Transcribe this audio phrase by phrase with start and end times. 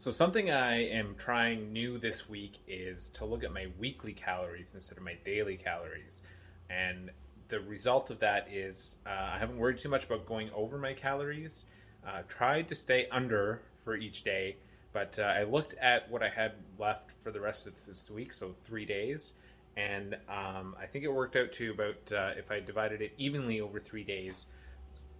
[0.00, 4.70] So, something I am trying new this week is to look at my weekly calories
[4.74, 6.22] instead of my daily calories.
[6.70, 7.10] And
[7.48, 10.92] the result of that is uh, I haven't worried too much about going over my
[10.92, 11.64] calories.
[12.06, 14.58] Uh, tried to stay under for each day,
[14.92, 18.32] but uh, I looked at what I had left for the rest of this week,
[18.32, 19.32] so three days,
[19.76, 23.60] and um, I think it worked out to about uh, if I divided it evenly
[23.60, 24.46] over three days,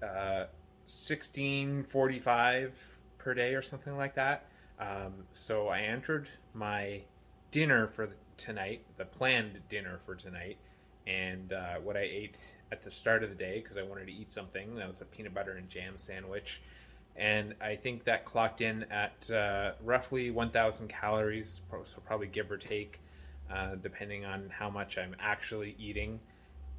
[0.04, 0.44] uh,
[0.86, 4.46] sixteen forty-five per day or something like that.
[4.78, 7.02] Um, so I entered my
[7.50, 10.56] dinner for tonight, the planned dinner for tonight,
[11.06, 12.36] and uh, what I ate
[12.70, 14.76] at the start of the day because I wanted to eat something.
[14.76, 16.62] That was a peanut butter and jam sandwich.
[17.16, 22.56] And I think that clocked in at uh, roughly 1,000 calories, so probably give or
[22.56, 23.00] take,
[23.52, 26.20] uh, depending on how much I'm actually eating.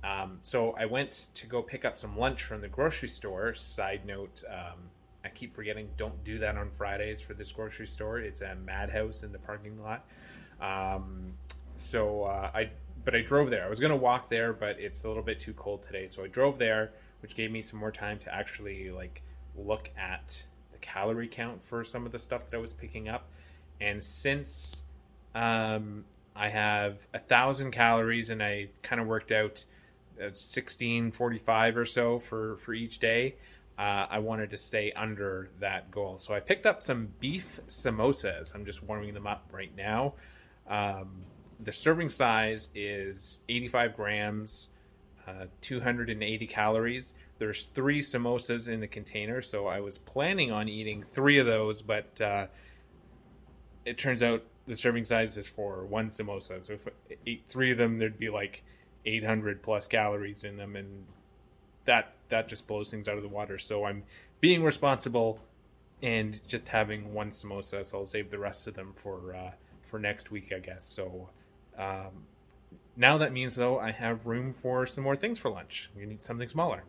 [0.01, 3.53] Um, so I went to go pick up some lunch from the grocery store.
[3.53, 4.89] Side note, um,
[5.29, 8.19] I keep forgetting, don't do that on Fridays for this grocery store.
[8.19, 10.05] It's a madhouse in the parking lot.
[10.59, 11.33] Um,
[11.75, 12.71] so uh, I,
[13.05, 13.63] but I drove there.
[13.63, 16.07] I was to walk there, but it's a little bit too cold today.
[16.07, 19.21] So I drove there, which gave me some more time to actually like
[19.55, 23.29] look at the calorie count for some of the stuff that I was picking up.
[23.79, 24.81] And since
[25.35, 26.05] um,
[26.35, 29.63] I have a thousand calories and I kind of worked out
[30.17, 33.35] 1645 or so for, for each day,
[33.79, 36.17] uh, I wanted to stay under that goal.
[36.17, 38.53] So I picked up some beef samosas.
[38.53, 40.15] I'm just warming them up right now.
[40.67, 41.23] Um,
[41.61, 44.67] the serving size is 85 grams,
[45.25, 47.13] uh, 280 calories.
[47.37, 51.81] There's three samosas in the container, so I was planning on eating three of those,
[51.81, 52.47] but uh,
[53.85, 56.61] it turns out the serving size is for one samosa.
[56.61, 58.61] So if I ate three of them, there'd be like
[59.05, 61.05] 800 plus calories in them, and
[61.89, 63.57] that that just blows things out of the water.
[63.57, 64.03] So I'm
[64.39, 65.39] being responsible
[66.03, 67.83] and just having one samosa.
[67.83, 69.51] So I'll save the rest of them for uh,
[69.81, 70.85] for next week, I guess.
[70.85, 71.29] So
[71.77, 72.27] um,
[72.95, 75.89] now that means though I have room for some more things for lunch.
[75.95, 76.83] We need something smaller.